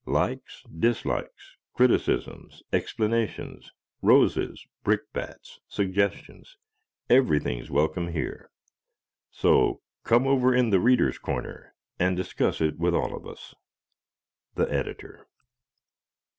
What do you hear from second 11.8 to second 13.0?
and discuss it with